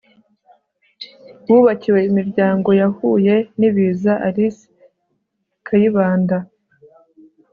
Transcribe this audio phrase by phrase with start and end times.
[1.49, 4.63] wubakiwe imiryango yahuye in ibiza alice
[5.65, 6.37] kayibanda